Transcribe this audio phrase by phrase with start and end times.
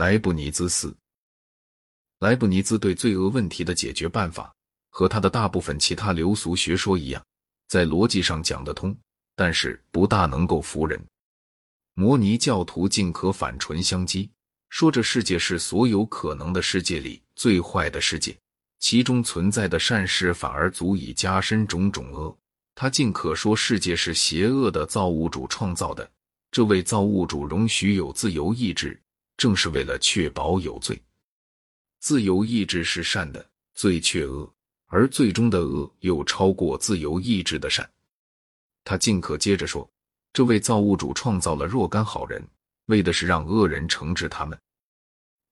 [0.00, 0.96] 莱布尼兹四。
[2.20, 4.50] 莱布尼兹对罪恶问题的解决办法
[4.88, 7.22] 和他的大部分其他流俗学说一样，
[7.68, 8.96] 在逻辑上讲得通，
[9.36, 10.98] 但是不大能够服人。
[11.92, 14.26] 摩尼教徒尽可反唇相讥，
[14.70, 18.34] 说这世界是所有可能的世界里最坏的世界，
[18.78, 22.34] 其中存在的善事反而足以加深种种恶。
[22.74, 26.10] 他尽可说世界是邪恶的造物主创造的，
[26.50, 28.98] 这位造物主容许有自由意志，
[29.40, 31.00] 正是为了确保有罪。
[31.98, 34.52] 自由意志是善的，罪却恶，
[34.88, 37.90] 而最终的恶又超过自由意志的善。
[38.84, 39.90] 他尽可接着说。
[40.32, 42.40] 这位造物主创造了若干好人，
[42.86, 44.56] 为的是让恶人惩治他们。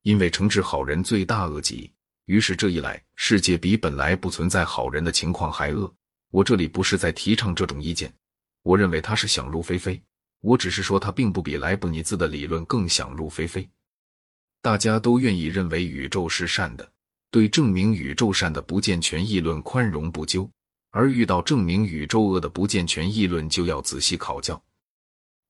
[0.02, 1.91] 因为惩治好人罪大恶极，
[2.27, 5.93] 于是这一来，世界比本来不存在好人的情况还恶。
[6.30, 8.15] 我这里不是在提倡这种意见，
[8.62, 10.01] 我认为他是想入非非。
[10.43, 13.68] 我只是说他并不比莱布尼兹的理论更想入非非。
[14.60, 16.92] 大家都愿意认为宇宙是善的，
[17.30, 20.50] 对证明宇宙善的不健全议论宽容不究，
[20.90, 24.60] 而遇到证明宇宙恶的不健全议论，就要仔细考教。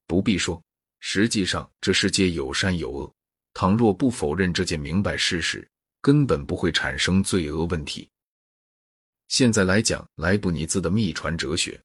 [0.07, 0.63] 不必说，
[1.01, 3.15] 实际上这世界有善有恶。
[3.55, 5.69] 倘若不否认这件明白事实，
[6.01, 8.09] 根本不会产生罪恶问题。
[9.29, 11.81] 现在来讲莱布尼兹的秘传哲学，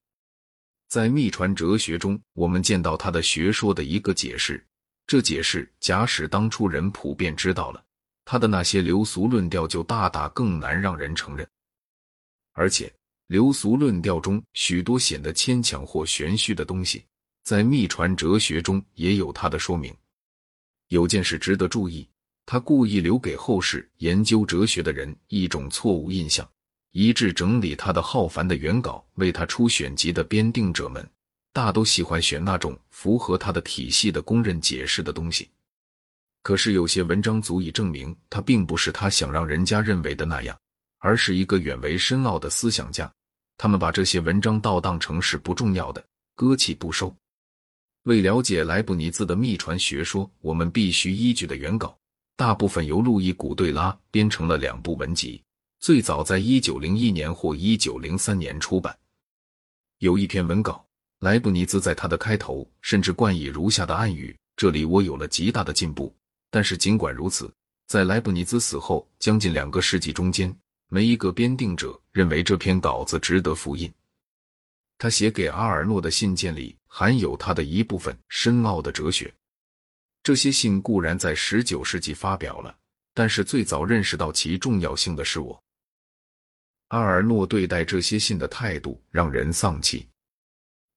[0.88, 4.64] 在秘传哲学中，我们见到他的学说的一个解释。
[5.06, 7.84] 这解释假使当初人普遍知道了，
[8.24, 11.46] 他的那些流俗论调就大大更难让人承认。
[12.52, 12.92] 而且，
[13.26, 17.04] 流俗论调中许多显得牵强或玄虚的东西。
[17.42, 19.94] 在秘传哲学中也有他的说明。
[20.88, 22.08] 有件事值得注意，
[22.46, 26.48] 他故意留给后世研究哲学的人一种错误印象，
[26.92, 31.06] 以致整理他的浩繁的原稿、为他出选集的编定者们，
[31.54, 35.48] 大都喜欢选那种符合他的体系的公认解释的东西。
[36.42, 40.58] 可是有些文章足以证明，他并不是他想让人家认为的那样，
[40.98, 43.10] 而是一个远为深奥的思想家。
[43.56, 46.04] 他们把这些文章倒当成是不重要的，
[46.34, 47.14] 搁弃不收。
[48.02, 51.96] 为了解莱布尼兹的秘传学说，我们必须依据的原稿，
[52.34, 55.40] 大部分由路易·古对拉编成了两部文集，
[55.78, 58.98] 最早在一九零一年或一九零三年出版。
[60.00, 60.83] 有一篇文稿，
[61.24, 66.14] 莱布尼兹在他的开头甚至冠以如下的暗语：“这里我有了极大的进步。”
[66.52, 67.50] 但是尽管如此，
[67.86, 70.54] 在莱布尼兹死后将近两个世纪中间，
[70.88, 73.90] 没一个编定者认为这篇稿子值得复印。
[74.98, 79.32] 他写给阿尔诺的信件里含有他的一部分深奥的哲学。
[80.22, 82.76] 这些信固然在十九世纪发表了，
[83.14, 85.58] 但是最早认识到其重要性的是我。
[86.88, 90.06] 阿尔诺对待这些信的态度让人丧气。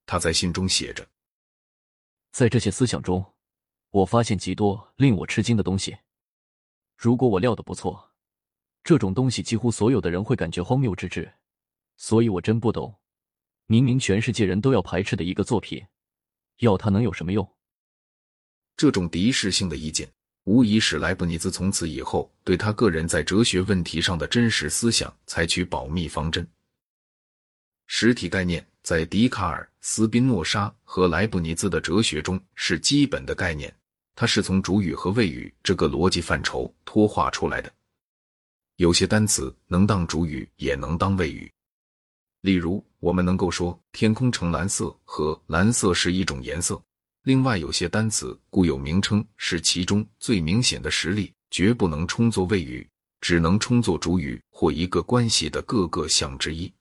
[0.08, 1.08] 他在信中写着
[2.32, 3.34] ：“在这些思想中，
[3.92, 5.96] 我发现极多令我吃惊的东西。
[6.96, 8.16] 如果我料的不错，
[8.84, 11.32] 这种东西几乎所有的人会感觉荒谬之至。
[11.98, 12.98] 所以我真不懂。”
[13.70, 15.86] 明明全世界人都要排斥的一个作品，
[16.60, 17.46] 要它能有什么用？
[18.78, 20.10] 这种敌视性的意见，
[20.46, 26.50] 无疑使莱布尼兹从此以后对他个人在哲学问题上的真实思想采取保密方针。
[27.88, 33.76] 实体概念在笛卡尔、斯宾诺莎和莱布尼兹的哲学中是基本的概念，
[34.16, 37.70] 它是从主语和谓语这个逻辑范畴脱化出来的。
[38.78, 41.52] 有些单词能当主语，也能当谓语。
[42.40, 46.82] 例如，我们能够说“天空呈蓝色”和“蓝色是一种颜色”。
[47.28, 52.88] 另外，有些单词固有名称是其中最明显的实例，绝不能充作谓语，
[53.20, 56.72] 只能充作主语或一个关系的各个项之一。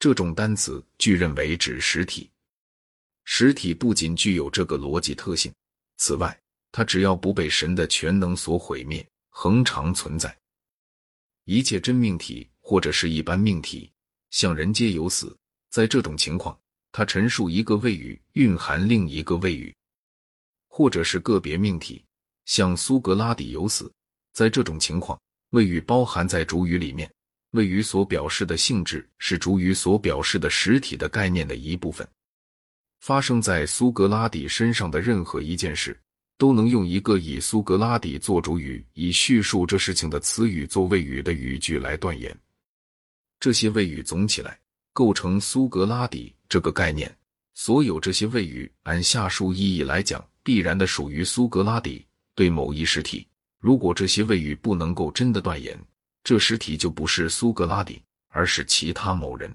[0.00, 2.30] 这种单词据认为指实体。
[3.24, 5.52] 实体不仅具有这个逻辑特性，
[5.98, 6.40] 此外，
[6.72, 10.34] 它只要不被神的全能所毁灭，恒常存在。
[11.44, 13.92] 一切真命题或者是一般命题。
[14.30, 15.36] 像人皆有死，
[15.68, 16.58] 在这种情况，
[16.92, 19.74] 他陈述一个谓语蕴含另一个谓语，
[20.66, 22.02] 或者是个别命题，
[22.46, 23.92] 像苏格拉底有死，
[24.32, 25.20] 在这种情况，
[25.50, 27.12] 谓语包含在主语里面，
[27.52, 32.06] 谓语所表示的性质是主语所表示的实体的概念的一部分。
[33.00, 35.98] 发生在苏格拉底身上的任何一件事，
[36.36, 42.36] 都能用一个以苏格拉底做主语，以叙述这事情的词语做谓语的语句来断言。
[43.40, 44.58] 这些谓语总起来
[44.92, 47.10] 构成苏格拉底这个概念。
[47.54, 53.26] 所有这些谓语，按下述意义来讲，必然的属于苏格拉底对某一实体。
[53.58, 55.78] 如果这些谓语不能够真的断言，
[56.22, 59.54] 这实体就不是苏格拉底，而是其他某人。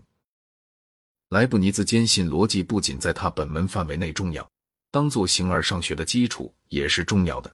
[1.30, 4.50] 莱布尼兹坚信，逻辑不仅在他本门范围内重要，
[4.92, 7.54] 当做形而上学的基础也是重要的。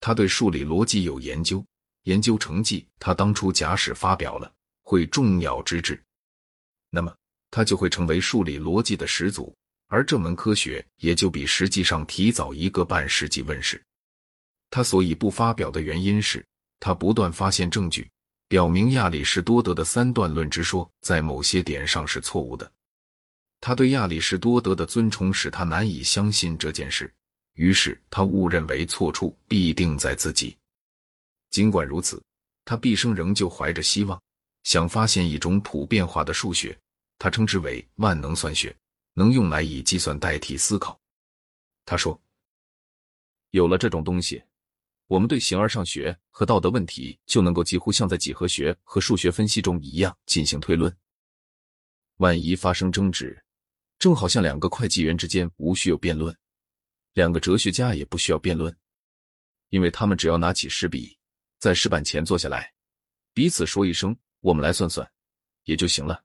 [0.00, 1.64] 他对数理逻辑有研究，
[2.04, 4.52] 研究成绩他当初假使发表了，
[4.82, 6.00] 会重要之至，
[6.90, 7.14] 那么
[7.50, 9.54] 他就会成为数理逻辑的始祖，
[9.88, 13.82] 而这门科学也就比实际上提早一个半世纪问世。
[14.70, 16.44] 他所以不发表的原因是，
[16.78, 18.08] 他不断发现证据，
[18.48, 22.70] 表明亚里士多德的三段论之说在某些点上是错误的。
[23.60, 27.12] 他对亚里士多德的尊崇使他难以相信这件事，
[27.54, 30.56] 于是他误认为错处必定在自己。
[31.50, 32.22] 尽管如此，
[32.64, 34.20] 他毕生仍旧怀着希望，
[34.62, 36.78] 想发现一种普遍化的数学，
[37.18, 38.76] 他称之为万能算学，
[39.14, 40.96] 能用来以计算代替思考。
[41.84, 42.20] 他说
[43.50, 44.42] ：“有了这种东西。”
[45.08, 50.94] 我们对形而上学和道德问题就能够几乎像在几何学和数学分析中一样进行推论。
[52.16, 53.40] 万一发生争执，
[53.98, 56.36] 正好像两个会计员之间无需有辩论，
[57.12, 58.76] 两个哲学家也不需要辩论，
[59.68, 61.16] 因为他们只要拿起石笔，
[61.58, 62.72] 在石板前坐下来，
[63.32, 65.08] 彼此说一声“我们来算算”，
[65.64, 66.24] 也就行了。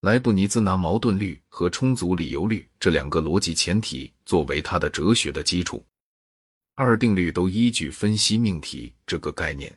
[0.00, 5.82] 莱布尼兹拿矛盾律和充足理由律这两个逻辑前提作为他的哲学的基础。
[6.76, 9.72] 二定律都依据分析命题这个概念。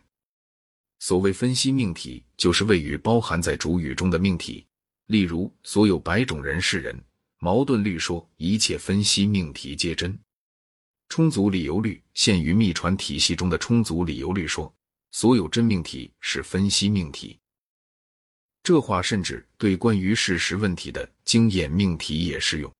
[0.98, 4.66] 所谓分析命题，就是谓语包含在主语中的命题。
[5.06, 7.00] 例如，所有百种人是人。
[7.40, 10.18] 矛盾律说一切分析命题皆真。
[11.08, 14.74] 充足理由律限于秘传体系中的充足理由律说
[15.12, 17.38] 所有真命题是分析命题。
[18.64, 22.74] 这话甚至对关于事实问题的经验命题也适用。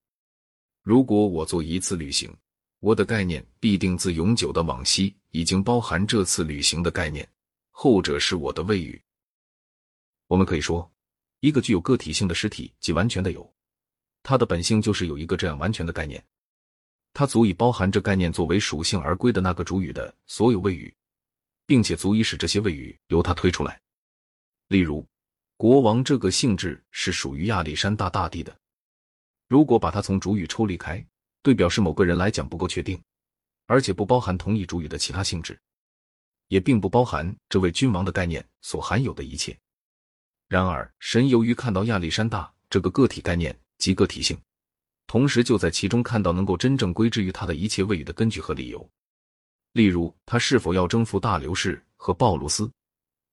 [0.82, 2.36] 如果我做一次旅行。
[2.80, 7.28] 我的概念必定自永久的往昔已经包含这次旅行的概念，
[7.72, 9.02] 后者是我的谓语。
[10.28, 10.90] 我们可以说，
[11.40, 13.52] 一个具有个体性的实体即完全的有，
[14.22, 16.24] 它的本性就是有一个这样完全的概念，
[17.14, 20.96] 它足以包含这概念作为属性而归的那个主语的所有谓语，
[21.66, 23.82] 并且足以使这些谓语由它推出来。
[24.68, 25.04] 例如，
[25.56, 28.56] 国王这个性质是属于亚历山大大帝的，
[29.48, 31.04] 如果把它从主语抽离开。
[31.42, 33.02] 对表示某个人来讲不够确定，
[33.66, 35.58] 而且不包含同一主语的其他性质，
[36.48, 39.58] 也并不包含这位君王的概念所含有的一切。
[40.48, 44.38] 然而，神由于看到亚历山大这个个体概念及个体性，
[45.06, 48.90] 同时就在其中看到能够真正归之于他的一切谓语的根据和理由。
[49.74, 52.72] 例如，他是否要征服大流士和鲍卢斯，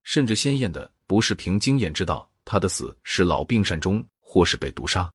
[0.02, 5.10] 甚至鲜艳的不是凭经验知道他的死是老病善终，或是被毒杀，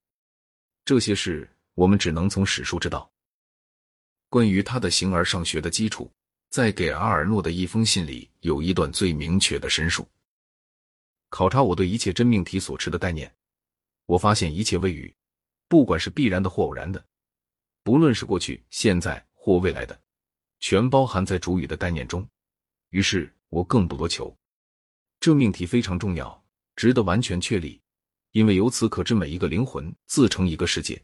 [0.85, 1.49] 这些事。
[1.75, 3.09] 我们只能从史书知道，
[4.29, 6.11] 关于他的形而上学的基础，
[6.49, 10.07] 在给阿尔诺的一封信里有一段最明确的申述。
[11.29, 13.33] 考察我对一切真命题所持的概念，
[14.05, 15.15] 我发现一切谓语，
[15.67, 17.05] 不管是必然的或偶然的，
[17.83, 19.99] 不论是过去、现在或未来的，
[20.59, 22.27] 全包含在主语的概念中。
[22.89, 24.35] 于是我更不多求，
[25.19, 26.43] 这命题非常重要，
[26.75, 27.79] 值得完全确立，
[28.31, 30.99] 因为由此可知每一个灵魂自成一个世界。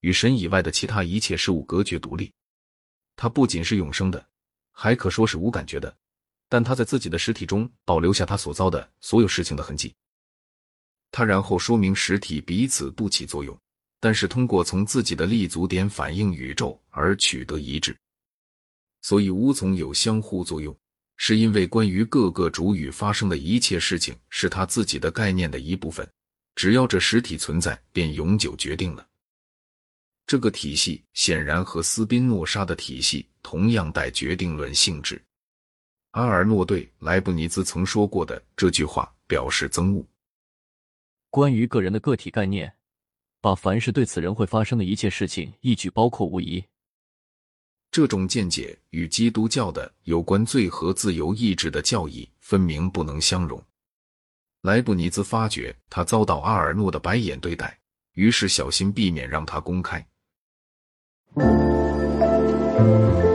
[0.00, 2.32] 与神以外的其他一切事物隔绝独立，
[3.16, 4.26] 它不仅是永生的，
[4.72, 5.96] 还可说是无感觉的。
[6.48, 9.94] 但它在自己的实体中保留下它所遭的所有事情的痕迹。
[11.12, 13.56] 它然后说明实体彼此不起作用，
[14.00, 17.96] 但是通过从自己的立足点反映宇宙而取得一致。
[19.02, 20.76] 所以无从有相互作用，
[21.16, 26.08] 是因为关于各个主语发生的一切事情是他自己的概念的一部分。
[26.56, 29.06] 只要这实体存在，便永久决定了。
[30.30, 35.20] 这个体系显然和斯宾诺莎的体系同样带决定论性质。
[36.12, 40.06] 阿尔诺对莱布尼兹曾说过的这句话表示憎恶：
[41.30, 42.72] 关于个人的个体概念，
[43.40, 46.64] 把凡是对此人会发生的一切事情一举包括无疑。
[47.90, 53.60] 这种见解与基督教的有关罪和自由意志的教义分明不能相容。
[54.60, 57.80] 莱布尼兹发觉他遭到阿尔诺的白眼对待，
[58.12, 60.06] 于是小心避免让他公开。
[61.36, 63.29] Thank you.